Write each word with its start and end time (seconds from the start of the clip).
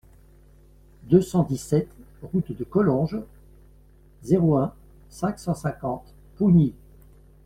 deux 1.03 1.21
cent 1.21 1.43
dix-sept 1.43 1.87
route 2.23 2.53
de 2.57 2.63
Collonges, 2.63 3.21
zéro 4.23 4.57
un, 4.57 4.73
cinq 5.11 5.37
cent 5.37 5.53
cinquante 5.53 6.15
Pougny 6.37 6.73